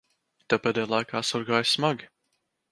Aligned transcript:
Tev 0.53 0.61
pēdējā 0.63 0.89
laikā 0.95 1.23
esot 1.27 1.47
gājis 1.53 1.77
smagi. 1.79 2.13